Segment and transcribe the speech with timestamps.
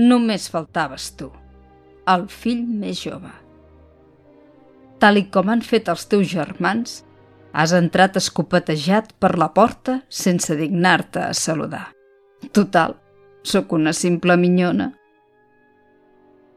[0.00, 1.26] Només faltaves tu,
[2.08, 3.30] el fill més jove.
[5.02, 7.02] Tal i com han fet els teus germans,
[7.52, 11.90] has entrat escopetejat per la porta sense dignar-te a saludar.
[12.56, 12.94] Total,
[13.42, 14.86] sóc una simple minyona.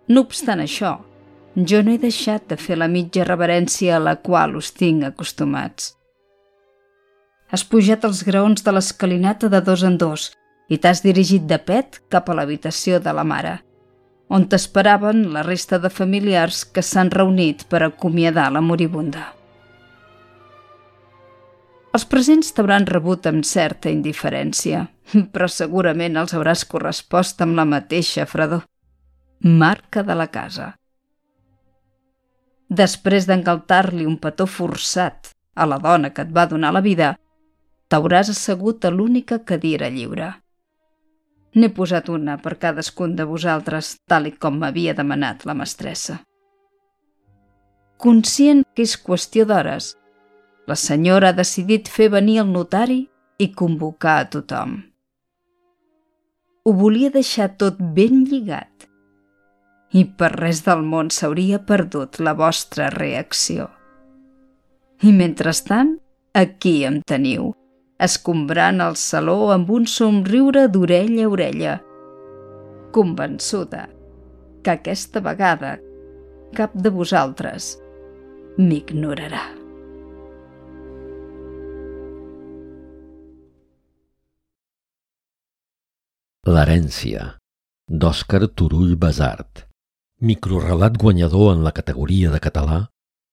[0.08, 0.94] No obstant això,
[1.56, 5.98] jo no he deixat de fer la mitja reverència a la qual us tinc acostumats.
[7.52, 10.30] Has pujat els graons de l'escalinata de dos en dos
[10.74, 13.60] i t'has dirigit de pet cap a l'habitació de la mare,
[14.34, 19.28] on t'esperaven la resta de familiars que s'han reunit per acomiadar la moribunda.
[21.94, 24.88] Els presents t'hauran rebut amb certa indiferència,
[25.34, 28.64] però segurament els hauràs correspost amb la mateixa fredor.
[29.44, 30.72] Marca de la casa.
[32.74, 37.14] Després d'engaltar-li un petó forçat a la dona que et va donar la vida,
[37.94, 40.32] t'hauràs assegut a l'única cadira lliure.
[41.54, 46.20] N'he posat una per cadascun de vosaltres, tal i com m'havia demanat la mestressa.
[47.98, 49.94] Conscient que és qüestió d'hores,
[50.68, 53.04] la senyora ha decidit fer venir el notari
[53.38, 54.80] i convocar a tothom.
[56.64, 58.88] Ho volia deixar tot ben lligat
[59.94, 63.68] i per res del món s'hauria perdut la vostra reacció.
[65.04, 65.98] I mentrestant,
[66.34, 67.52] aquí em teniu,
[68.00, 71.74] escombrant el saló amb un somriure d'orella a orella,
[72.94, 73.88] convençuda
[74.64, 75.78] que aquesta vegada
[76.56, 77.74] cap de vosaltres
[78.58, 79.44] m'ignorarà.
[86.44, 87.40] L'herència,
[87.88, 89.64] d'Òscar Turull Besart.
[90.20, 92.80] Microrelat guanyador en la categoria de català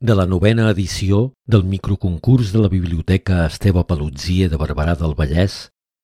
[0.01, 5.57] de la novena edició del microconcurs de la Biblioteca Esteve Palutzie de Barberà del Vallès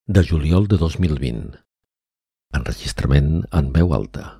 [0.04, 1.62] de juliol de 2020.
[2.60, 4.35] Enregistrament en veu alta.